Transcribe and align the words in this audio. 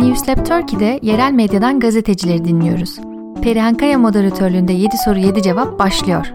Newslab 0.00 0.46
Turkey'de 0.46 0.98
yerel 1.02 1.32
medyadan 1.32 1.80
gazetecileri 1.80 2.44
dinliyoruz. 2.44 2.96
Perihan 3.42 3.74
Kaya 3.74 3.98
moderatörlüğünde 3.98 4.72
7 4.72 4.96
soru 5.04 5.18
7 5.18 5.42
cevap 5.42 5.78
başlıyor. 5.78 6.32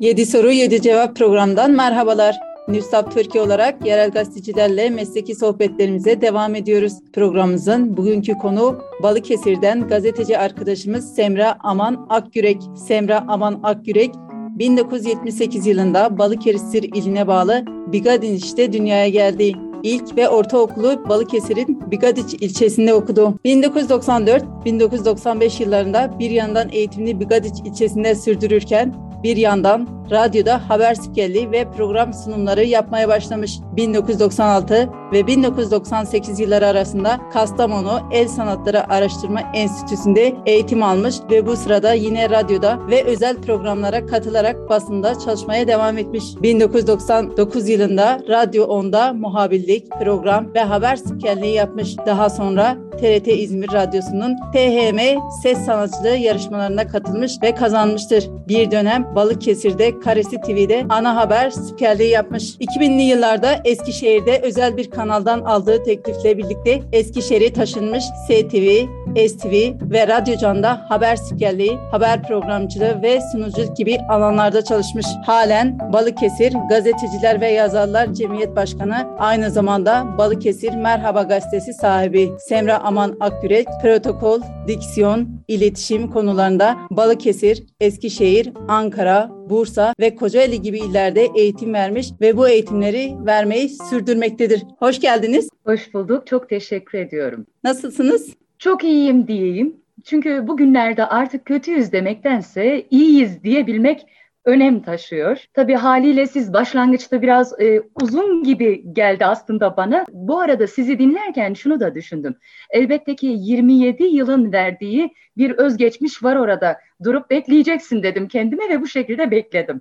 7 0.00 0.26
soru 0.26 0.50
7 0.50 0.82
cevap 0.82 1.16
programdan 1.16 1.70
merhabalar. 1.70 2.36
Newslab 2.68 3.10
Türkiye 3.10 3.44
olarak 3.44 3.86
yerel 3.86 4.10
gazetecilerle 4.10 4.90
mesleki 4.90 5.34
sohbetlerimize 5.34 6.20
devam 6.20 6.54
ediyoruz. 6.54 6.92
Programımızın 7.12 7.96
bugünkü 7.96 8.38
konu 8.38 8.78
Balıkesir'den 9.02 9.88
gazeteci 9.88 10.38
arkadaşımız 10.38 11.14
Semra 11.14 11.56
Aman 11.60 12.06
Akgürek. 12.08 12.62
Semra 12.88 13.24
Aman 13.28 13.60
Akgürek 13.62 14.10
1978 14.58 15.66
yılında 15.66 16.18
Balıkesir 16.18 16.82
iline 16.82 17.26
bağlı 17.26 17.64
Bigadiniş'te 17.92 18.72
dünyaya 18.72 19.08
geldi. 19.08 19.67
İlk 19.82 20.16
ve 20.16 20.28
ortaokulu 20.28 21.08
Balıkesir'in 21.08 21.90
Bigadiç 21.90 22.34
ilçesinde 22.34 22.94
okudu. 22.94 23.34
1994-1995 23.44 25.62
yıllarında 25.62 26.18
bir 26.18 26.30
yandan 26.30 26.68
eğitimini 26.72 27.20
Bigadiç 27.20 27.54
ilçesinde 27.64 28.14
sürdürürken 28.14 29.07
bir 29.22 29.36
yandan 29.36 29.98
radyoda 30.10 30.70
haber 30.70 30.94
spikerliği 30.94 31.50
ve 31.50 31.70
program 31.70 32.14
sunumları 32.14 32.64
yapmaya 32.64 33.08
başlamış. 33.08 33.58
1996 33.76 34.88
ve 35.12 35.26
1998 35.26 36.40
yılları 36.40 36.66
arasında 36.66 37.20
Kastamonu 37.32 38.00
El 38.12 38.28
Sanatları 38.28 38.92
Araştırma 38.92 39.40
Enstitüsü'nde 39.54 40.34
eğitim 40.46 40.82
almış 40.82 41.16
ve 41.30 41.46
bu 41.46 41.56
sırada 41.56 41.92
yine 41.92 42.30
radyoda 42.30 42.78
ve 42.90 43.04
özel 43.04 43.36
programlara 43.36 44.06
katılarak 44.06 44.68
basında 44.68 45.18
çalışmaya 45.18 45.68
devam 45.68 45.98
etmiş. 45.98 46.24
1999 46.42 47.68
yılında 47.68 48.20
Radyo 48.28 48.64
10'da 48.64 49.12
muhabirlik, 49.12 49.90
program 49.90 50.54
ve 50.54 50.60
haber 50.60 50.96
spikerliği 50.96 51.54
yapmış. 51.54 51.96
Daha 52.06 52.30
sonra 52.30 52.76
TRT 53.00 53.28
İzmir 53.28 53.72
Radyosu'nun 53.72 54.36
THM 54.52 54.98
ses 55.42 55.58
sanatçılığı 55.58 56.16
yarışmalarına 56.16 56.86
katılmış 56.86 57.32
ve 57.42 57.54
kazanmıştır. 57.54 58.28
Bir 58.48 58.70
dönem 58.70 59.07
Balıkesir'de 59.14 60.00
Karesi 60.00 60.40
TV'de 60.40 60.86
ana 60.88 61.16
haber 61.16 61.50
spikerliği 61.50 62.10
yapmış. 62.10 62.44
2000'li 62.44 63.02
yıllarda 63.02 63.60
Eskişehir'de 63.64 64.40
özel 64.42 64.76
bir 64.76 64.90
kanaldan 64.90 65.40
aldığı 65.40 65.82
teklifle 65.82 66.38
birlikte 66.38 66.80
Eskişehir'e 66.92 67.52
taşınmış 67.52 68.04
STV, 68.04 68.86
STV 69.28 69.52
ve 69.90 70.08
Radyo 70.08 70.36
Can'da 70.36 70.84
haber 70.88 71.16
spikerliği, 71.16 71.76
haber 71.90 72.22
programcılığı 72.22 73.02
ve 73.02 73.20
sunuculuk 73.32 73.76
gibi 73.76 73.98
alanlarda 74.08 74.64
çalışmış. 74.64 75.06
Halen 75.26 75.92
Balıkesir 75.92 76.54
Gazeteciler 76.68 77.40
ve 77.40 77.48
Yazarlar 77.48 78.12
Cemiyet 78.14 78.56
Başkanı 78.56 79.06
aynı 79.18 79.50
zamanda 79.50 80.18
Balıkesir 80.18 80.74
Merhaba 80.74 81.22
Gazetesi 81.22 81.74
sahibi 81.74 82.30
Semra 82.38 82.80
Aman 82.84 83.16
Akgürek, 83.20 83.66
protokol, 83.82 84.40
diksiyon, 84.68 85.28
iletişim 85.48 86.10
konularında 86.10 86.76
Balıkesir, 86.90 87.62
Eskişehir, 87.80 88.52
Ankara, 88.68 89.30
Bursa 89.50 89.94
ve 90.00 90.14
Kocaeli 90.14 90.62
gibi 90.62 90.78
illerde 90.78 91.28
eğitim 91.36 91.74
vermiş 91.74 92.08
ve 92.20 92.36
bu 92.36 92.48
eğitimleri 92.48 93.14
vermeyi 93.26 93.68
sürdürmektedir. 93.68 94.62
Hoş 94.78 95.00
geldiniz. 95.00 95.48
Hoş 95.64 95.94
bulduk. 95.94 96.26
Çok 96.26 96.48
teşekkür 96.48 96.98
ediyorum. 96.98 97.46
Nasılsınız? 97.64 98.34
Çok 98.58 98.84
iyiyim 98.84 99.28
diyeyim. 99.28 99.76
Çünkü 100.04 100.48
bugünlerde 100.48 101.06
artık 101.06 101.44
kötüyüz 101.44 101.92
demektense 101.92 102.86
iyiyiz 102.90 103.42
diyebilmek 103.42 104.06
önem 104.48 104.82
taşıyor. 104.82 105.44
Tabii 105.54 105.74
haliyle 105.74 106.26
siz 106.26 106.52
başlangıçta 106.52 107.22
biraz 107.22 107.60
e, 107.60 107.82
uzun 108.02 108.42
gibi 108.42 108.84
geldi 108.92 109.24
aslında 109.26 109.76
bana. 109.76 110.04
Bu 110.10 110.40
arada 110.40 110.66
sizi 110.66 110.98
dinlerken 110.98 111.54
şunu 111.54 111.80
da 111.80 111.94
düşündüm. 111.94 112.34
Elbette 112.70 113.16
ki 113.16 113.26
27 113.26 114.04
yılın 114.04 114.52
verdiği 114.52 115.10
bir 115.36 115.50
özgeçmiş 115.50 116.22
var 116.22 116.36
orada. 116.36 116.78
Durup 117.04 117.30
bekleyeceksin 117.30 118.02
dedim 118.02 118.28
kendime 118.28 118.68
ve 118.68 118.80
bu 118.80 118.86
şekilde 118.86 119.30
bekledim. 119.30 119.80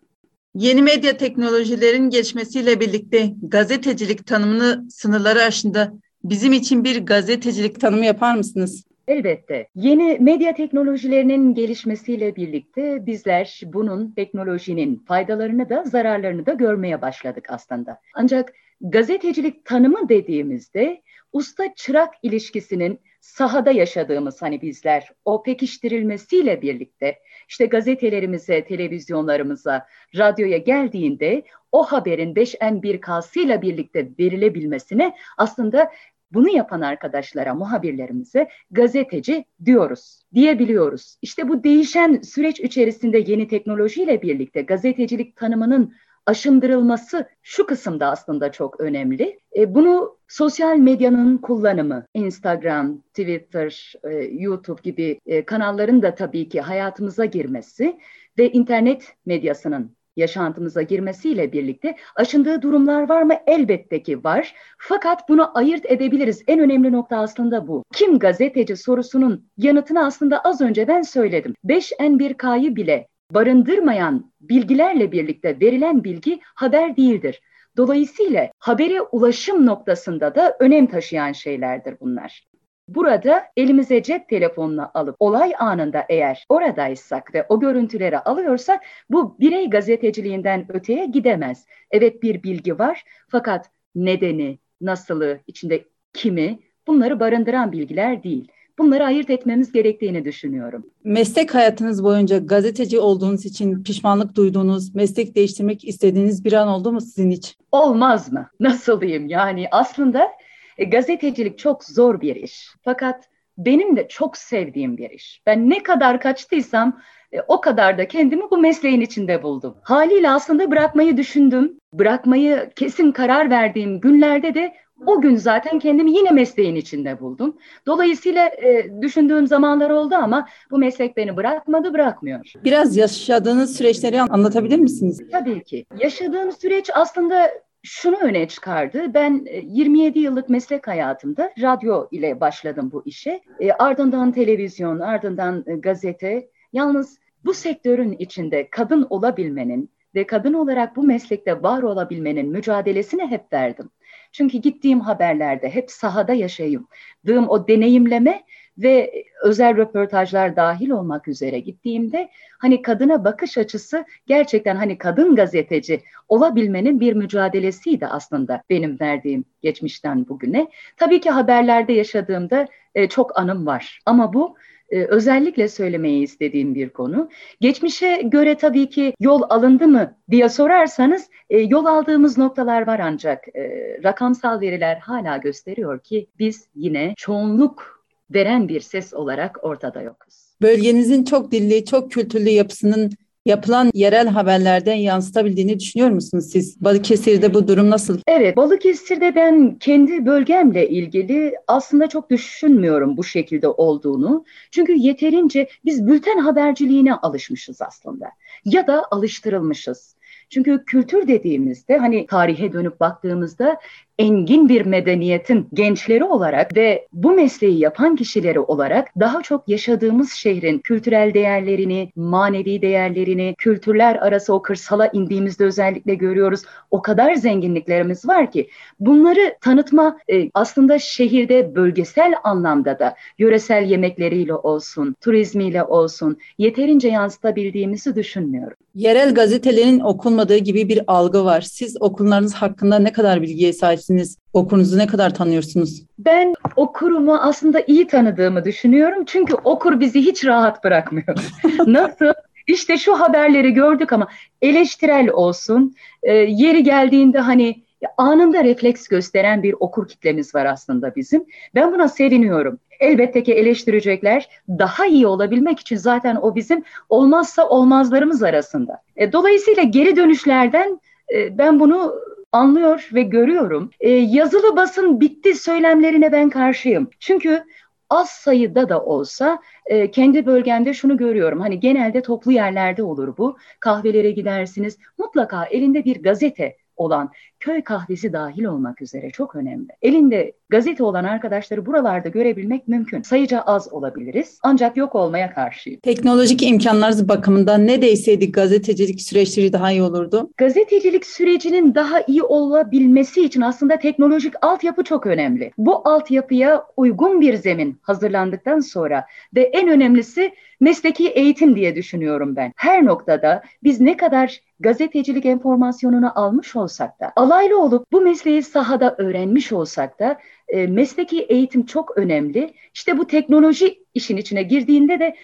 Yeni 0.55 0.81
medya 0.81 1.17
teknolojilerin 1.17 2.09
geçmesiyle 2.09 2.79
birlikte 2.79 3.29
gazetecilik 3.41 4.27
tanımını 4.27 4.85
sınırları 4.89 5.41
aşında 5.41 5.93
bizim 6.23 6.53
için 6.53 6.83
bir 6.83 7.05
gazetecilik 7.05 7.81
tanımı 7.81 8.05
yapar 8.05 8.35
mısınız? 8.35 8.86
Elbette. 9.07 9.67
Yeni 9.75 10.17
medya 10.19 10.55
teknolojilerinin 10.55 11.53
gelişmesiyle 11.53 12.35
birlikte 12.35 13.05
bizler 13.05 13.61
bunun 13.65 14.11
teknolojinin 14.11 15.03
faydalarını 15.07 15.69
da 15.69 15.83
zararlarını 15.83 16.45
da 16.45 16.53
görmeye 16.53 17.01
başladık 17.01 17.45
aslında. 17.49 18.01
Ancak 18.13 18.53
gazetecilik 18.81 19.65
tanımı 19.65 20.09
dediğimizde 20.09 21.01
usta 21.33 21.73
çırak 21.75 22.13
ilişkisinin 22.23 22.99
sahada 23.21 23.71
yaşadığımız 23.71 24.41
hani 24.41 24.61
bizler 24.61 25.11
o 25.25 25.43
pekiştirilmesiyle 25.43 26.61
birlikte 26.61 27.19
işte 27.49 27.65
gazetelerimize, 27.65 28.65
televizyonlarımıza, 28.65 29.87
radyoya 30.17 30.57
geldiğinde 30.57 31.43
o 31.71 31.83
haberin 31.83 32.35
5N1K'sıyla 32.35 33.61
birlikte 33.61 34.09
verilebilmesine 34.19 35.15
aslında 35.37 35.91
bunu 36.33 36.49
yapan 36.49 36.81
arkadaşlara, 36.81 37.53
muhabirlerimize 37.55 38.47
gazeteci 38.71 39.45
diyoruz, 39.65 40.23
diyebiliyoruz. 40.33 41.17
İşte 41.21 41.49
bu 41.49 41.63
değişen 41.63 42.21
süreç 42.21 42.59
içerisinde 42.59 43.17
yeni 43.17 43.47
teknolojiyle 43.47 44.21
birlikte 44.21 44.61
gazetecilik 44.61 45.35
tanımının 45.35 45.93
aşındırılması 46.27 47.29
şu 47.43 47.65
kısımda 47.65 48.11
aslında 48.11 48.51
çok 48.51 48.79
önemli. 48.79 49.39
E, 49.55 49.75
bunu 49.75 50.17
sosyal 50.27 50.77
medyanın 50.77 51.37
kullanımı, 51.37 52.05
Instagram, 52.13 53.01
Twitter, 53.01 53.93
e, 54.03 54.15
YouTube 54.23 54.81
gibi 54.83 55.19
e, 55.25 55.45
kanalların 55.45 56.01
da 56.01 56.15
tabii 56.15 56.49
ki 56.49 56.61
hayatımıza 56.61 57.25
girmesi 57.25 57.99
ve 58.37 58.51
internet 58.51 59.15
medyasının 59.25 59.96
yaşantımıza 60.17 60.81
girmesiyle 60.81 61.51
birlikte 61.51 61.95
aşındığı 62.15 62.61
durumlar 62.61 63.09
var 63.09 63.21
mı? 63.21 63.33
Elbette 63.47 64.03
ki 64.03 64.23
var. 64.23 64.55
Fakat 64.77 65.29
bunu 65.29 65.57
ayırt 65.57 65.85
edebiliriz. 65.85 66.43
En 66.47 66.59
önemli 66.59 66.91
nokta 66.91 67.17
aslında 67.17 67.67
bu. 67.67 67.83
Kim 67.93 68.19
gazeteci 68.19 68.75
sorusunun 68.75 69.49
yanıtını 69.57 70.05
aslında 70.05 70.39
az 70.39 70.61
önce 70.61 70.87
ben 70.87 71.01
söyledim. 71.01 71.53
5N1K'yı 71.65 72.75
bile 72.75 73.07
barındırmayan 73.33 74.31
bilgilerle 74.41 75.11
birlikte 75.11 75.59
verilen 75.61 76.03
bilgi 76.03 76.39
haber 76.55 76.97
değildir. 76.97 77.41
Dolayısıyla 77.77 78.51
habere 78.59 79.01
ulaşım 79.01 79.65
noktasında 79.65 80.35
da 80.35 80.57
önem 80.59 80.87
taşıyan 80.87 81.31
şeylerdir 81.31 81.95
bunlar. 81.99 82.46
Burada 82.87 83.43
elimize 83.57 84.03
cep 84.03 84.29
telefonunu 84.29 84.89
alıp 84.93 85.15
olay 85.19 85.53
anında 85.59 86.05
eğer 86.09 86.45
oradaysak 86.49 87.35
ve 87.35 87.45
o 87.49 87.59
görüntüleri 87.59 88.19
alıyorsak 88.19 88.81
bu 89.09 89.39
birey 89.39 89.69
gazeteciliğinden 89.69 90.65
öteye 90.69 91.05
gidemez. 91.05 91.65
Evet 91.91 92.23
bir 92.23 92.43
bilgi 92.43 92.79
var 92.79 93.03
fakat 93.27 93.69
nedeni, 93.95 94.59
nasılı, 94.81 95.39
içinde 95.47 95.83
kimi 96.13 96.59
bunları 96.87 97.19
barındıran 97.19 97.71
bilgiler 97.71 98.23
değil. 98.23 98.47
Bunları 98.79 99.05
ayırt 99.05 99.29
etmemiz 99.29 99.71
gerektiğini 99.71 100.25
düşünüyorum. 100.25 100.85
Meslek 101.03 101.55
hayatınız 101.55 102.03
boyunca 102.03 102.37
gazeteci 102.37 102.99
olduğunuz 102.99 103.45
için 103.45 103.83
pişmanlık 103.83 104.35
duyduğunuz, 104.35 104.95
meslek 104.95 105.35
değiştirmek 105.35 105.85
istediğiniz 105.85 106.45
bir 106.45 106.53
an 106.53 106.67
oldu 106.67 106.91
mu 106.91 107.01
sizin 107.01 107.31
hiç? 107.31 107.57
Olmaz 107.71 108.31
mı? 108.31 108.49
Nasıl 108.59 109.01
diyeyim? 109.01 109.27
Yani 109.27 109.67
aslında 109.71 110.27
e, 110.77 110.85
gazetecilik 110.85 111.59
çok 111.59 111.83
zor 111.83 112.21
bir 112.21 112.35
iş. 112.35 112.69
Fakat 112.81 113.29
benim 113.57 113.95
de 113.95 114.07
çok 114.07 114.37
sevdiğim 114.37 114.97
bir 114.97 115.09
iş. 115.09 115.41
Ben 115.45 115.69
ne 115.69 115.83
kadar 115.83 116.21
kaçtıysam 116.21 117.01
e, 117.31 117.41
o 117.47 117.61
kadar 117.61 117.97
da 117.97 118.07
kendimi 118.07 118.43
bu 118.51 118.57
mesleğin 118.57 119.01
içinde 119.01 119.43
buldum. 119.43 119.77
Haliyle 119.83 120.29
aslında 120.29 120.71
bırakmayı 120.71 121.17
düşündüm. 121.17 121.79
Bırakmayı 121.93 122.69
kesin 122.75 123.11
karar 123.11 123.49
verdiğim 123.49 123.99
günlerde 123.99 124.53
de 124.53 124.73
o 125.05 125.21
gün 125.21 125.35
zaten 125.35 125.79
kendimi 125.79 126.11
yine 126.11 126.31
mesleğin 126.31 126.75
içinde 126.75 127.19
buldum. 127.19 127.57
Dolayısıyla 127.85 128.47
e, 128.47 128.91
düşündüğüm 129.01 129.47
zamanlar 129.47 129.89
oldu 129.89 130.15
ama 130.15 130.47
bu 130.71 130.77
meslek 130.77 131.17
beni 131.17 131.37
bırakmadı, 131.37 131.93
bırakmıyor. 131.93 132.51
Biraz 132.63 132.97
yaşadığınız 132.97 133.77
süreçleri 133.77 134.21
anlatabilir 134.21 134.79
misiniz? 134.79 135.21
Tabii 135.31 135.63
ki. 135.63 135.85
Yaşadığım 135.99 136.51
süreç 136.51 136.89
aslında 136.93 137.51
şunu 137.83 138.15
öne 138.15 138.47
çıkardı. 138.47 139.13
Ben 139.13 139.45
27 139.63 140.19
e, 140.19 140.21
yıllık 140.21 140.49
meslek 140.49 140.87
hayatımda 140.87 141.53
radyo 141.61 142.07
ile 142.11 142.39
başladım 142.39 142.89
bu 142.93 143.03
işe. 143.05 143.41
E, 143.59 143.71
ardından 143.71 144.31
televizyon, 144.31 144.99
ardından 144.99 145.63
e, 145.67 145.75
gazete. 145.75 146.49
Yalnız 146.73 147.19
bu 147.45 147.53
sektörün 147.53 148.15
içinde 148.19 148.69
kadın 148.69 149.07
olabilmenin 149.09 149.89
ve 150.15 150.27
kadın 150.27 150.53
olarak 150.53 150.95
bu 150.95 151.03
meslekte 151.03 151.63
var 151.63 151.83
olabilmenin 151.83 152.49
mücadelesini 152.49 153.27
hep 153.27 153.53
verdim. 153.53 153.89
Çünkü 154.31 154.57
gittiğim 154.57 154.99
haberlerde 154.99 155.69
hep 155.69 155.91
sahada 155.91 156.33
yaşayayım. 156.33 156.87
Dığım 157.25 157.49
o 157.49 157.67
deneyimleme 157.67 158.43
ve 158.77 159.23
özel 159.43 159.77
röportajlar 159.77 160.55
dahil 160.55 160.89
olmak 160.89 161.27
üzere 161.27 161.59
gittiğimde 161.59 162.29
hani 162.59 162.81
kadına 162.81 163.23
bakış 163.25 163.57
açısı 163.57 164.05
gerçekten 164.27 164.75
hani 164.75 164.97
kadın 164.97 165.35
gazeteci 165.35 166.01
olabilmenin 166.27 166.99
bir 166.99 167.13
mücadelesiydi 167.13 168.07
aslında 168.07 168.63
benim 168.69 168.99
verdiğim 168.99 169.45
geçmişten 169.61 170.27
bugüne. 170.27 170.67
Tabii 170.97 171.21
ki 171.21 171.29
haberlerde 171.29 171.93
yaşadığımda 171.93 172.67
e, 172.95 173.09
çok 173.09 173.39
anım 173.39 173.65
var 173.65 173.99
ama 174.05 174.33
bu 174.33 174.55
e, 174.89 175.03
özellikle 175.03 175.67
söylemeyi 175.67 176.23
istediğim 176.23 176.75
bir 176.75 176.89
konu. 176.89 177.29
Geçmişe 177.61 178.21
göre 178.23 178.55
tabii 178.55 178.89
ki 178.89 179.13
yol 179.19 179.41
alındı 179.49 179.87
mı 179.87 180.17
diye 180.31 180.49
sorarsanız 180.49 181.29
e, 181.49 181.59
yol 181.59 181.85
aldığımız 181.85 182.37
noktalar 182.37 182.87
var 182.87 182.99
ancak 182.99 183.47
e, 183.55 183.97
rakamsal 184.03 184.61
veriler 184.61 184.95
hala 184.95 185.37
gösteriyor 185.37 185.99
ki 185.99 186.27
biz 186.39 186.67
yine 186.75 187.13
çoğunluk 187.17 187.96
veren 188.31 188.69
bir 188.69 188.79
ses 188.79 189.13
olarak 189.13 189.59
ortada 189.61 190.01
yokuz. 190.01 190.35
Bölgenizin 190.61 191.23
çok 191.23 191.51
dilli, 191.51 191.85
çok 191.85 192.11
kültürlü 192.11 192.49
yapısının 192.49 193.11
yapılan 193.47 193.91
yerel 193.93 194.27
haberlerden 194.27 194.95
yansıtabildiğini 194.95 195.79
düşünüyor 195.79 196.09
musunuz 196.09 196.45
siz? 196.51 196.81
Balıkesir'de 196.81 197.53
bu 197.53 197.67
durum 197.67 197.89
nasıl? 197.89 198.19
Evet, 198.27 198.57
Balıkesir'de 198.57 199.35
ben 199.35 199.75
kendi 199.79 200.25
bölgemle 200.25 200.89
ilgili 200.89 201.53
aslında 201.67 202.07
çok 202.07 202.29
düşünmüyorum 202.29 203.17
bu 203.17 203.23
şekilde 203.23 203.67
olduğunu. 203.67 204.45
Çünkü 204.71 204.93
yeterince 204.93 205.67
biz 205.85 206.07
bülten 206.07 206.37
haberciliğine 206.37 207.15
alışmışız 207.15 207.81
aslında 207.81 208.25
ya 208.65 208.87
da 208.87 209.05
alıştırılmışız. 209.11 210.16
Çünkü 210.49 210.83
kültür 210.85 211.27
dediğimizde 211.27 211.97
hani 211.97 212.27
tarihe 212.27 212.73
dönüp 212.73 212.99
baktığımızda 212.99 213.77
engin 214.19 214.69
bir 214.69 214.85
medeniyetin 214.85 215.67
gençleri 215.73 216.23
olarak 216.23 216.75
ve 216.75 217.07
bu 217.13 217.31
mesleği 217.31 217.79
yapan 217.79 218.15
kişileri 218.15 218.59
olarak 218.59 219.19
daha 219.19 219.41
çok 219.41 219.69
yaşadığımız 219.69 220.31
şehrin 220.31 220.79
kültürel 220.79 221.33
değerlerini, 221.33 222.11
manevi 222.15 222.81
değerlerini, 222.81 223.55
kültürler 223.57 224.15
arası 224.15 224.53
o 224.53 224.61
kırsala 224.61 225.07
indiğimizde 225.07 225.65
özellikle 225.65 226.15
görüyoruz. 226.15 226.61
O 226.91 227.01
kadar 227.01 227.35
zenginliklerimiz 227.35 228.27
var 228.27 228.51
ki 228.51 228.69
bunları 228.99 229.55
tanıtma 229.61 230.17
e, 230.31 230.49
aslında 230.53 230.99
şehirde 230.99 231.75
bölgesel 231.75 232.33
anlamda 232.43 232.99
da 232.99 233.15
yöresel 233.37 233.83
yemekleriyle 233.83 234.53
olsun, 234.53 235.15
turizmiyle 235.21 235.83
olsun 235.83 236.37
yeterince 236.57 237.07
yansıtabildiğimizi 237.07 238.15
düşünmüyorum. 238.15 238.77
Yerel 238.95 239.33
gazetelerin 239.33 239.99
okunmadığı 240.37 240.57
gibi 240.57 240.89
bir 240.89 241.01
algı 241.07 241.45
var. 241.45 241.61
Siz 241.61 242.01
okullarınız 242.01 242.53
hakkında 242.53 242.99
ne 242.99 243.11
kadar 243.11 243.41
bilgiye 243.41 243.73
sahipsiniz? 243.73 244.37
Okurunuzu 244.53 244.97
ne 244.97 245.07
kadar 245.07 245.33
tanıyorsunuz? 245.33 246.03
Ben 246.19 246.53
okurumu 246.75 247.35
aslında 247.35 247.83
iyi 247.87 248.07
tanıdığımı 248.07 248.65
düşünüyorum. 248.65 249.25
Çünkü 249.25 249.53
okur 249.63 249.99
bizi 249.99 250.21
hiç 250.21 250.45
rahat 250.45 250.83
bırakmıyor. 250.83 251.37
Nasıl? 251.87 252.33
İşte 252.67 252.97
şu 252.97 253.19
haberleri 253.19 253.71
gördük 253.71 254.13
ama 254.13 254.27
eleştirel 254.61 255.29
olsun. 255.29 255.95
E, 256.23 256.33
yeri 256.33 256.83
geldiğinde 256.83 257.39
hani 257.39 257.83
anında 258.17 258.63
refleks 258.63 259.07
gösteren 259.07 259.63
bir 259.63 259.75
okur 259.79 260.07
kitlemiz 260.07 260.55
var 260.55 260.65
aslında 260.65 261.15
bizim. 261.15 261.45
Ben 261.75 261.91
buna 261.91 262.07
seviniyorum. 262.07 262.79
Elbette 262.99 263.43
ki 263.43 263.53
eleştirecekler. 263.53 264.49
Daha 264.69 265.05
iyi 265.05 265.27
olabilmek 265.27 265.79
için 265.79 265.95
zaten 265.95 266.35
o 266.35 266.55
bizim 266.55 266.83
olmazsa 267.09 267.69
olmazlarımız 267.69 268.43
arasında. 268.43 269.01
E, 269.15 269.31
dolayısıyla 269.31 269.83
geri 269.83 270.15
dönüşlerden 270.15 270.99
e, 271.33 271.57
ben 271.57 271.79
bunu 271.79 272.15
anlıyor 272.51 273.09
ve 273.13 273.21
görüyorum. 273.21 273.89
E, 273.99 274.09
yazılı 274.09 274.75
basın 274.75 275.19
bitti 275.19 275.55
söylemlerine 275.55 276.31
ben 276.31 276.49
karşıyım. 276.49 277.09
Çünkü 277.19 277.63
az 278.09 278.29
sayıda 278.29 278.89
da 278.89 279.03
olsa 279.03 279.61
e, 279.85 280.11
kendi 280.11 280.45
bölgemde 280.45 280.93
şunu 280.93 281.17
görüyorum. 281.17 281.59
Hani 281.61 281.79
genelde 281.79 282.21
toplu 282.21 282.51
yerlerde 282.51 283.03
olur 283.03 283.37
bu. 283.37 283.57
Kahvelere 283.79 284.31
gidersiniz. 284.31 284.97
Mutlaka 285.17 285.65
elinde 285.65 286.05
bir 286.05 286.23
gazete 286.23 286.77
olan 286.95 287.31
köy 287.59 287.81
kahvesi 287.81 288.33
dahil 288.33 288.63
olmak 288.63 289.01
üzere 289.01 289.31
çok 289.31 289.55
önemli. 289.55 289.87
Elinde 290.01 290.53
gazete 290.69 291.03
olan 291.03 291.23
arkadaşları 291.23 291.85
buralarda 291.85 292.29
görebilmek 292.29 292.87
mümkün. 292.87 293.21
Sayıca 293.21 293.61
az 293.61 293.93
olabiliriz 293.93 294.59
ancak 294.63 294.97
yok 294.97 295.15
olmaya 295.15 295.53
karşıyım. 295.53 295.99
Teknolojik 295.99 296.63
imkanlar 296.63 297.27
bakımından 297.27 297.87
ne 297.87 298.01
değseydi 298.01 298.51
gazetecilik 298.51 299.21
süreçleri 299.21 299.73
daha 299.73 299.91
iyi 299.91 300.01
olurdu? 300.01 300.49
Gazetecilik 300.57 301.25
sürecinin 301.25 301.95
daha 301.95 302.21
iyi 302.21 302.43
olabilmesi 302.43 303.45
için 303.45 303.61
aslında 303.61 303.99
teknolojik 303.99 304.53
altyapı 304.61 305.03
çok 305.03 305.27
önemli. 305.27 305.71
Bu 305.77 306.07
altyapıya 306.09 306.83
uygun 306.97 307.41
bir 307.41 307.53
zemin 307.53 307.99
hazırlandıktan 308.01 308.79
sonra 308.79 309.25
ve 309.55 309.61
en 309.61 309.89
önemlisi 309.89 310.51
mesleki 310.79 311.27
eğitim 311.27 311.75
diye 311.75 311.95
düşünüyorum 311.95 312.55
ben. 312.55 312.73
Her 312.75 313.05
noktada 313.05 313.63
biz 313.83 314.01
ne 314.01 314.17
kadar 314.17 314.61
gazetecilik 314.79 315.45
enformasyonunu 315.45 316.39
almış 316.39 316.75
olsak 316.75 317.19
da, 317.19 317.31
alaylı 317.47 317.81
olup 317.81 318.11
bu 318.11 318.21
mesleği 318.21 318.63
sahada 318.63 319.15
öğrenmiş 319.17 319.71
olsak 319.71 320.19
da 320.19 320.37
e, 320.67 320.87
mesleki 320.87 321.41
eğitim 321.41 321.85
çok 321.85 322.17
önemli. 322.17 322.73
İşte 322.93 323.17
bu 323.17 323.27
teknoloji 323.27 324.03
işin 324.13 324.37
içine 324.37 324.63
girdiğinde 324.63 325.19
de 325.19 325.35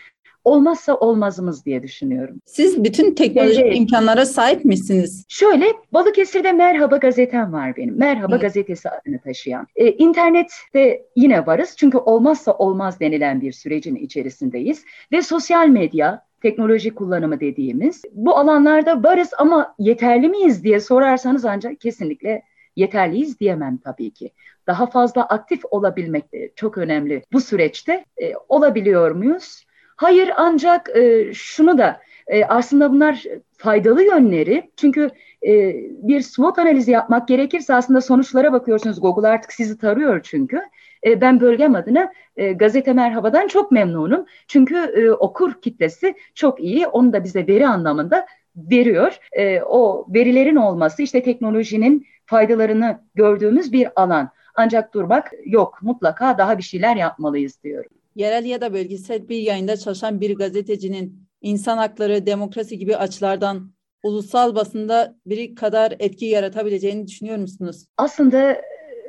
olmazsa 0.43 0.95
olmazımız 0.95 1.65
diye 1.65 1.83
düşünüyorum. 1.83 2.41
Siz 2.45 2.83
bütün 2.83 3.15
teknolojik 3.15 3.59
evet. 3.59 3.77
imkanlara 3.77 4.25
sahip 4.25 4.65
misiniz? 4.65 5.25
Şöyle 5.29 5.65
Balıkesir'de 5.93 6.51
Merhaba 6.51 6.97
gazetem 6.97 7.53
var 7.53 7.75
benim. 7.77 7.97
Merhaba 7.97 8.31
evet. 8.31 8.41
gazetesi 8.41 8.89
adını 8.89 9.19
taşıyan. 9.19 9.67
Ee, 9.75 9.91
internette 9.91 11.05
yine 11.15 11.45
varız 11.45 11.75
çünkü 11.77 11.97
olmazsa 11.97 12.53
olmaz 12.53 12.99
denilen 12.99 13.41
bir 13.41 13.51
sürecin 13.51 13.95
içerisindeyiz. 13.95 14.83
Ve 15.11 15.21
sosyal 15.21 15.67
medya, 15.67 16.25
teknoloji 16.43 16.95
kullanımı 16.95 17.39
dediğimiz 17.39 18.01
bu 18.11 18.37
alanlarda 18.37 19.03
varız 19.03 19.29
ama 19.37 19.75
yeterli 19.79 20.29
miyiz 20.29 20.63
diye 20.63 20.79
sorarsanız 20.79 21.45
ancak 21.45 21.81
kesinlikle 21.81 22.43
yeterliyiz 22.75 23.39
diyemem 23.39 23.77
tabii 23.77 24.11
ki. 24.11 24.31
Daha 24.67 24.85
fazla 24.85 25.23
aktif 25.23 25.61
olabilmek 25.71 26.33
de 26.33 26.51
çok 26.55 26.77
önemli. 26.77 27.23
Bu 27.33 27.41
süreçte 27.41 28.05
e, 28.21 28.33
olabiliyor 28.49 29.11
muyuz? 29.11 29.65
Hayır 29.95 30.31
ancak 30.37 30.89
e, 30.95 31.33
şunu 31.33 31.77
da 31.77 32.01
e, 32.27 32.45
aslında 32.45 32.91
bunlar 32.91 33.23
faydalı 33.57 34.03
yönleri. 34.03 34.71
Çünkü 34.77 35.09
e, 35.47 35.75
bir 35.91 36.21
SWOT 36.21 36.59
analizi 36.59 36.91
yapmak 36.91 37.27
gerekirse 37.27 37.73
aslında 37.73 38.01
sonuçlara 38.01 38.53
bakıyorsunuz. 38.53 39.01
Google 39.01 39.27
artık 39.27 39.53
sizi 39.53 39.77
tarıyor 39.77 40.19
çünkü. 40.23 40.61
E, 41.05 41.21
ben 41.21 41.41
bölgem 41.41 41.75
adına 41.75 42.11
e, 42.37 42.53
Gazete 42.53 42.93
Merhaba'dan 42.93 43.47
çok 43.47 43.71
memnunum. 43.71 44.25
Çünkü 44.47 44.75
e, 44.75 45.11
okur 45.11 45.61
kitlesi 45.61 46.15
çok 46.35 46.63
iyi. 46.63 46.87
Onu 46.87 47.13
da 47.13 47.23
bize 47.23 47.47
veri 47.47 47.67
anlamında 47.67 48.25
veriyor. 48.55 49.19
E, 49.31 49.61
o 49.61 50.07
verilerin 50.13 50.55
olması 50.55 51.03
işte 51.03 51.23
teknolojinin 51.23 52.07
faydalarını 52.25 52.99
gördüğümüz 53.15 53.73
bir 53.73 53.87
alan. 53.95 54.29
Ancak 54.55 54.93
durmak 54.93 55.31
yok. 55.45 55.79
Mutlaka 55.81 56.37
daha 56.37 56.57
bir 56.57 56.63
şeyler 56.63 56.95
yapmalıyız 56.95 57.63
diyorum. 57.63 57.91
Yerel 58.15 58.45
ya 58.45 58.61
da 58.61 58.73
bölgesel 58.73 59.29
bir 59.29 59.37
yayında 59.37 59.77
çalışan 59.77 60.21
bir 60.21 60.35
gazetecinin 60.35 61.22
insan 61.43 61.77
hakları, 61.77 62.25
demokrasi 62.25 62.77
gibi 62.77 62.97
açılardan 62.97 63.71
ulusal 64.03 64.55
basında 64.55 65.15
biri 65.25 65.55
kadar 65.55 65.93
etki 65.99 66.25
yaratabileceğini 66.25 67.07
düşünüyor 67.07 67.37
musunuz? 67.37 67.85
Aslında 67.97 68.61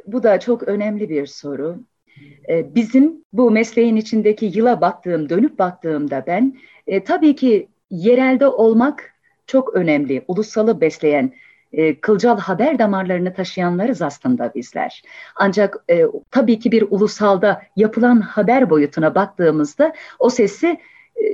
bu 0.07 0.23
da 0.23 0.41
çok 0.41 0.63
önemli 0.63 1.09
bir 1.09 1.27
soru. 1.27 1.85
Ee, 2.49 2.75
bizim 2.75 3.25
bu 3.33 3.51
mesleğin 3.51 3.97
içindeki 3.97 4.47
yıla 4.47 4.81
baktığım, 4.81 5.29
dönüp 5.29 5.59
baktığımda 5.59 6.25
ben 6.27 6.57
e, 6.87 7.05
tabii 7.05 7.37
ki 7.37 7.69
yerelde 7.91 8.47
olmak 8.47 9.15
çok 9.47 9.75
önemli. 9.75 10.25
Ulusalı 10.29 10.81
besleyen, 10.81 11.33
e, 11.73 12.01
kılcal 12.01 12.39
haber 12.39 12.79
damarlarını 12.79 13.35
taşıyanlarız 13.35 14.03
aslında 14.03 14.53
bizler. 14.55 15.03
Ancak 15.37 15.85
e, 15.91 16.03
tabii 16.31 16.59
ki 16.59 16.73
bir 16.73 16.83
ulusalda 16.91 17.63
yapılan 17.77 18.21
haber 18.21 18.71
boyutuna 18.71 19.15
baktığımızda 19.15 19.93
o 20.19 20.31
sesi 20.31 20.67
e, 21.17 21.25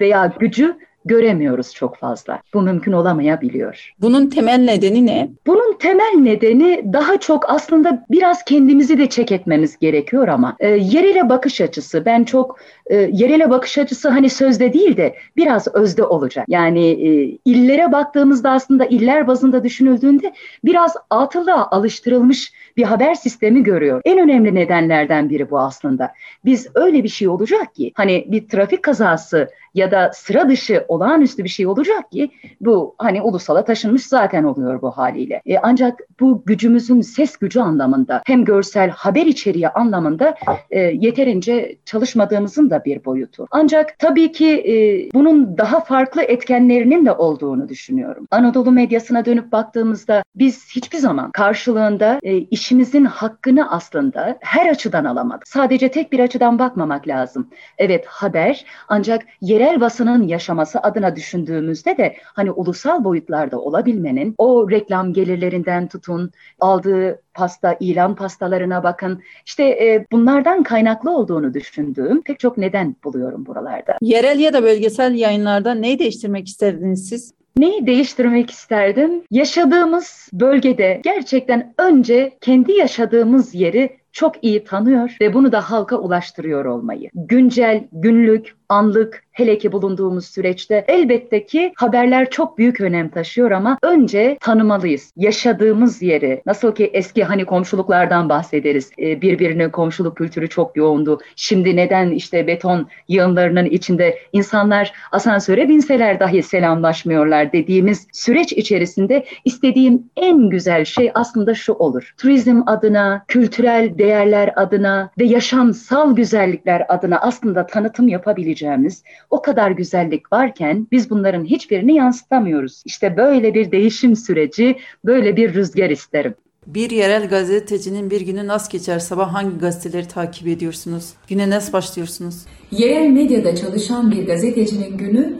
veya 0.00 0.26
gücü 0.26 0.78
göremiyoruz 1.04 1.74
çok 1.74 1.96
fazla. 1.96 2.40
Bu 2.54 2.62
mümkün 2.62 2.92
olamayabiliyor. 2.92 3.94
Bunun 4.00 4.30
temel 4.30 4.58
nedeni 4.58 5.06
ne? 5.06 5.28
Bunun 5.46 5.78
temel 5.78 6.14
nedeni 6.18 6.84
daha 6.92 7.20
çok 7.20 7.50
aslında 7.50 8.06
biraz 8.10 8.44
kendimizi 8.44 8.98
de 8.98 9.08
çek 9.08 9.32
etmemiz 9.32 9.78
gerekiyor 9.78 10.28
ama 10.28 10.56
e, 10.60 10.68
yerele 10.68 11.28
bakış 11.28 11.60
açısı. 11.60 12.04
Ben 12.04 12.24
çok 12.24 12.58
e, 12.86 12.96
yerele 12.96 13.50
bakış 13.50 13.78
açısı 13.78 14.08
hani 14.08 14.30
sözde 14.30 14.72
değil 14.72 14.96
de 14.96 15.14
biraz 15.36 15.68
özde 15.74 16.04
olacak. 16.04 16.46
Yani 16.48 16.86
e, 16.86 17.38
illere 17.44 17.92
baktığımızda 17.92 18.50
aslında 18.50 18.84
iller 18.84 19.26
bazında 19.26 19.64
düşünüldüğünde 19.64 20.34
biraz 20.64 20.96
atılığa 21.10 21.68
alıştırılmış 21.70 22.52
bir 22.76 22.82
haber 22.82 23.14
sistemi 23.14 23.62
görüyor. 23.62 24.00
En 24.04 24.18
önemli 24.18 24.54
nedenlerden 24.54 25.30
biri 25.30 25.50
bu 25.50 25.58
aslında. 25.58 26.12
Biz 26.44 26.68
öyle 26.74 27.04
bir 27.04 27.08
şey 27.08 27.28
olacak 27.28 27.74
ki 27.74 27.92
hani 27.94 28.24
bir 28.28 28.48
trafik 28.48 28.82
kazası 28.82 29.48
ya 29.74 29.90
da 29.90 30.10
sıra 30.14 30.48
dışı 30.48 30.84
olağanüstü 30.94 31.44
bir 31.44 31.48
şey 31.48 31.66
olacak 31.66 32.12
ki 32.12 32.30
bu 32.60 32.94
hani 32.98 33.22
ulusala 33.22 33.64
taşınmış 33.64 34.06
zaten 34.06 34.44
oluyor 34.44 34.82
bu 34.82 34.90
haliyle. 34.90 35.42
E, 35.46 35.58
ancak 35.58 36.00
bu 36.20 36.42
gücümüzün 36.46 37.00
ses 37.00 37.36
gücü 37.36 37.60
anlamında 37.60 38.22
hem 38.26 38.44
görsel 38.44 38.90
haber 38.90 39.26
içeriği 39.26 39.68
anlamında 39.68 40.34
e, 40.70 40.80
yeterince 40.80 41.76
çalışmadığımızın 41.84 42.70
da 42.70 42.84
bir 42.84 43.04
boyutu. 43.04 43.46
Ancak 43.50 43.98
tabii 43.98 44.32
ki 44.32 44.48
e, 44.48 44.74
bunun 45.14 45.58
daha 45.58 45.80
farklı 45.80 46.22
etkenlerinin 46.22 47.06
de 47.06 47.12
olduğunu 47.12 47.68
düşünüyorum. 47.68 48.26
Anadolu 48.30 48.72
medyasına 48.72 49.24
dönüp 49.24 49.52
baktığımızda 49.52 50.22
biz 50.34 50.68
hiçbir 50.76 50.98
zaman 50.98 51.30
karşılığında 51.30 52.18
e, 52.22 52.36
işimizin 52.36 53.04
hakkını 53.04 53.70
aslında 53.70 54.38
her 54.40 54.70
açıdan 54.70 55.04
alamadık. 55.04 55.48
Sadece 55.48 55.88
tek 55.88 56.12
bir 56.12 56.20
açıdan 56.20 56.58
bakmamak 56.58 57.08
lazım. 57.08 57.50
Evet 57.78 58.06
haber 58.06 58.64
ancak 58.88 59.22
yerel 59.40 59.80
basının 59.80 60.22
yaşaması 60.22 60.78
adına 60.84 61.16
düşündüğümüzde 61.16 61.96
de 61.96 62.16
hani 62.24 62.50
ulusal 62.50 63.04
boyutlarda 63.04 63.60
olabilmenin 63.60 64.34
o 64.38 64.70
reklam 64.70 65.12
gelirlerinden 65.12 65.88
tutun 65.88 66.30
aldığı 66.60 67.22
pasta, 67.34 67.76
ilan 67.80 68.14
pastalarına 68.14 68.82
bakın. 68.82 69.22
İşte 69.46 69.64
e, 69.64 70.06
bunlardan 70.12 70.62
kaynaklı 70.62 71.10
olduğunu 71.10 71.54
düşündüğüm 71.54 72.22
pek 72.22 72.40
çok 72.40 72.58
neden 72.58 72.96
buluyorum 73.04 73.46
buralarda. 73.46 73.98
Yerel 74.00 74.38
ya 74.38 74.52
da 74.52 74.62
bölgesel 74.62 75.14
yayınlarda 75.14 75.74
neyi 75.74 75.98
değiştirmek 75.98 76.48
isterdiniz 76.48 77.08
siz? 77.08 77.34
Neyi 77.56 77.86
değiştirmek 77.86 78.50
isterdim? 78.50 79.22
Yaşadığımız 79.30 80.28
bölgede 80.32 81.00
gerçekten 81.04 81.74
önce 81.78 82.38
kendi 82.40 82.72
yaşadığımız 82.72 83.54
yeri 83.54 83.96
çok 84.12 84.44
iyi 84.44 84.64
tanıyor 84.64 85.16
ve 85.20 85.34
bunu 85.34 85.52
da 85.52 85.70
halka 85.70 85.96
ulaştırıyor 85.96 86.64
olmayı. 86.64 87.10
Güncel, 87.14 87.84
günlük, 87.92 88.56
anlık 88.68 89.23
hele 89.34 89.58
ki 89.58 89.72
bulunduğumuz 89.72 90.26
süreçte 90.26 90.84
elbette 90.88 91.46
ki 91.46 91.72
haberler 91.76 92.30
çok 92.30 92.58
büyük 92.58 92.80
önem 92.80 93.08
taşıyor 93.08 93.50
ama 93.50 93.78
önce 93.82 94.38
tanımalıyız. 94.40 95.12
Yaşadığımız 95.16 96.02
yeri 96.02 96.42
nasıl 96.46 96.74
ki 96.74 96.90
eski 96.92 97.24
hani 97.24 97.44
komşuluklardan 97.44 98.28
bahsederiz. 98.28 98.90
Ee, 98.98 99.20
birbirine 99.22 99.70
komşuluk 99.70 100.16
kültürü 100.16 100.48
çok 100.48 100.76
yoğundu. 100.76 101.20
Şimdi 101.36 101.76
neden 101.76 102.10
işte 102.10 102.46
beton 102.46 102.88
yığınlarının 103.08 103.64
içinde 103.64 104.18
insanlar 104.32 104.92
asansöre 105.12 105.68
binseler 105.68 106.20
dahi 106.20 106.42
selamlaşmıyorlar 106.42 107.52
dediğimiz 107.52 108.06
süreç 108.12 108.52
içerisinde 108.52 109.24
istediğim 109.44 110.10
en 110.16 110.48
güzel 110.50 110.84
şey 110.84 111.10
aslında 111.14 111.54
şu 111.54 111.72
olur. 111.72 112.14
Turizm 112.18 112.62
adına, 112.66 113.24
kültürel 113.28 113.98
değerler 113.98 114.52
adına 114.56 115.10
ve 115.18 115.24
yaşamsal 115.24 116.16
güzellikler 116.16 116.86
adına 116.88 117.20
aslında 117.20 117.66
tanıtım 117.66 118.08
yapabileceğimiz 118.08 119.04
o 119.34 119.42
kadar 119.42 119.70
güzellik 119.70 120.32
varken 120.32 120.86
biz 120.92 121.10
bunların 121.10 121.44
hiçbirini 121.44 121.94
yansıtamıyoruz. 121.94 122.82
İşte 122.84 123.16
böyle 123.16 123.54
bir 123.54 123.72
değişim 123.72 124.16
süreci, 124.16 124.76
böyle 125.04 125.36
bir 125.36 125.54
rüzgar 125.54 125.90
isterim. 125.90 126.34
Bir 126.66 126.90
yerel 126.90 127.28
gazetecinin 127.28 128.10
bir 128.10 128.20
günü 128.20 128.46
nasıl 128.46 128.70
geçer? 128.70 128.98
Sabah 128.98 129.34
hangi 129.34 129.58
gazeteleri 129.58 130.08
takip 130.08 130.48
ediyorsunuz? 130.48 131.10
Güne 131.28 131.50
nasıl 131.50 131.72
başlıyorsunuz? 131.72 132.34
Yerel 132.70 133.08
medyada 133.08 133.56
çalışan 133.56 134.10
bir 134.10 134.26
gazetecinin 134.26 134.98
günü 134.98 135.34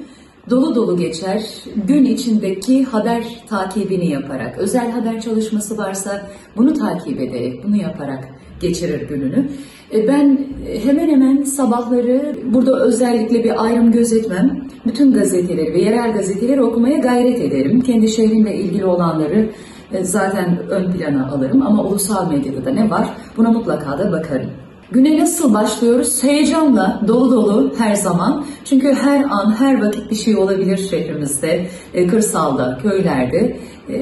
dolu 0.50 0.74
dolu 0.74 0.96
geçer. 0.96 1.42
Gün 1.88 2.04
içindeki 2.04 2.84
haber 2.84 3.24
takibini 3.48 4.10
yaparak, 4.10 4.58
özel 4.58 4.90
haber 4.90 5.20
çalışması 5.20 5.78
varsa 5.78 6.26
bunu 6.56 6.74
takip 6.74 7.20
ederek, 7.20 7.64
bunu 7.64 7.76
yaparak 7.76 8.28
geçirir 8.60 9.08
gününü. 9.08 9.48
E, 9.92 10.08
ben 10.08 10.38
hemen 10.84 11.08
hemen 11.08 11.42
sabahları 11.42 12.36
burada 12.44 12.80
özellikle 12.84 13.44
bir 13.44 13.64
ayrım 13.64 13.92
gözetmem. 13.92 14.68
Bütün 14.86 15.12
gazeteleri 15.12 15.74
ve 15.74 15.80
yerel 15.80 16.12
gazeteleri 16.12 16.62
okumaya 16.62 16.98
gayret 16.98 17.40
ederim. 17.40 17.80
Kendi 17.80 18.08
şehrimle 18.08 18.56
ilgili 18.56 18.84
olanları 18.84 19.50
e, 19.92 20.04
zaten 20.04 20.58
ön 20.68 20.92
plana 20.92 21.30
alırım 21.30 21.62
ama 21.62 21.84
ulusal 21.84 22.30
medyada 22.30 22.64
da 22.64 22.70
ne 22.70 22.90
var 22.90 23.08
buna 23.36 23.50
mutlaka 23.50 23.98
da 23.98 24.12
bakarım. 24.12 24.50
Güne 24.90 25.18
nasıl 25.18 25.54
başlıyoruz? 25.54 26.22
Heyecanla, 26.22 27.00
dolu 27.08 27.32
dolu 27.32 27.74
her 27.78 27.94
zaman. 27.94 28.46
Çünkü 28.64 28.94
her 28.94 29.24
an, 29.24 29.56
her 29.58 29.86
vakit 29.86 30.10
bir 30.10 30.16
şey 30.16 30.36
olabilir 30.36 30.76
şehrimizde, 30.90 31.66
e, 31.94 32.06
kırsalda, 32.06 32.78
köylerde. 32.82 33.56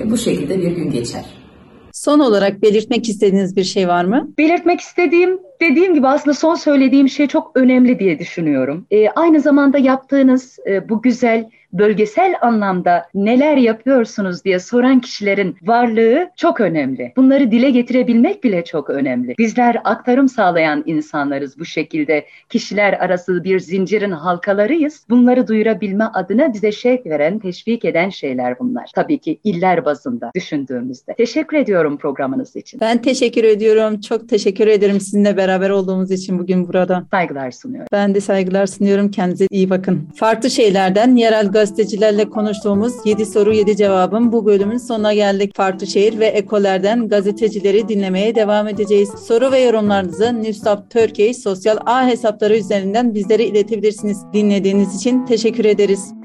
Bu 0.05 0.17
şekilde 0.17 0.59
bir 0.59 0.71
gün 0.71 0.91
geçer. 0.91 1.25
Son 1.93 2.19
olarak 2.19 2.63
belirtmek 2.63 3.09
istediğiniz 3.09 3.57
bir 3.57 3.65
şey 3.65 3.89
var 3.89 4.05
mı? 4.05 4.29
Belirtmek 4.39 4.81
istediğim 4.81 5.39
dediğim 5.61 5.95
gibi 5.95 6.09
aslında 6.09 6.35
son 6.35 6.55
söylediğim 6.55 7.09
şey 7.09 7.27
çok 7.27 7.53
önemli 7.55 7.99
diye 7.99 8.19
düşünüyorum. 8.19 8.87
E, 8.91 9.09
aynı 9.09 9.41
zamanda 9.41 9.79
yaptığınız 9.79 10.59
e, 10.69 10.89
bu 10.89 11.03
güzel 11.03 11.49
bölgesel 11.73 12.35
anlamda 12.41 13.07
neler 13.15 13.57
yapıyorsunuz 13.57 14.45
diye 14.45 14.59
soran 14.59 15.01
kişilerin 15.01 15.57
varlığı 15.63 16.31
çok 16.37 16.61
önemli. 16.61 17.13
Bunları 17.17 17.51
dile 17.51 17.71
getirebilmek 17.71 18.45
bile 18.45 18.65
çok 18.65 18.91
önemli. 18.91 19.35
Bizler 19.39 19.81
aktarım 19.85 20.29
sağlayan 20.29 20.83
insanlarız 20.87 21.59
bu 21.59 21.65
şekilde. 21.65 22.27
Kişiler 22.49 22.93
arası 22.93 23.45
bir 23.45 23.61
zincirin 23.61 24.11
halkalarıyız. 24.11 25.07
Bunları 25.11 25.49
duyurabilme 25.49 26.05
adına 26.05 26.55
bize 26.55 26.73
şevk 26.73 27.07
veren, 27.07 27.39
teşvik 27.39 27.85
eden 27.85 28.09
şeyler 28.09 28.59
bunlar. 28.59 28.91
Tabii 28.95 29.19
ki 29.19 29.39
iller 29.45 29.85
bazında 29.85 30.31
düşündüğümüzde. 30.35 31.15
Teşekkür 31.15 31.57
ediyorum 31.57 31.97
programınız 31.97 32.57
için. 32.57 32.81
Ben 32.81 33.03
teşekkür 33.03 33.45
ediyorum. 33.45 34.01
Çok 34.01 34.29
teşekkür 34.29 34.67
ederim 34.67 35.01
sizinle 35.01 35.37
beraber 35.37 35.71
olduğumuz 35.71 36.11
için 36.11 36.39
bugün 36.39 36.69
burada. 36.69 37.05
Saygılar 37.11 37.51
sunuyorum. 37.51 37.89
Ben 37.93 38.15
de 38.15 38.21
saygılar 38.21 38.67
sunuyorum. 38.67 39.11
Kendinize 39.11 39.47
iyi 39.51 39.71
bakın. 39.71 40.09
Farklı 40.15 40.51
şeylerden 40.51 41.17
yerel 41.17 41.53
gazetecilerle 41.63 42.31
konuştuğumuz 42.31 42.93
7 43.05 43.27
soru 43.27 43.53
7 43.53 43.77
cevabın 43.77 44.33
bu 44.33 44.47
bölümün 44.47 44.77
sonuna 44.77 45.15
geldik. 45.15 45.57
Farklı 45.57 45.87
şehir 45.87 46.19
ve 46.19 46.27
ekolerden 46.27 47.09
gazetecileri 47.09 47.89
dinlemeye 47.89 48.35
devam 48.35 48.69
edeceğiz. 48.69 49.11
Soru 49.27 49.53
ve 49.53 49.61
yorumlarınızı 49.61 50.43
Newstop 50.43 50.91
Turkey 50.91 51.35
sosyal 51.35 51.77
ağ 51.87 52.07
hesapları 52.07 52.57
üzerinden 52.57 53.15
bizlere 53.15 53.45
iletebilirsiniz. 53.45 54.19
Dinlediğiniz 54.33 54.97
için 54.97 55.27
teşekkür 55.27 55.65
ederiz. 55.65 56.22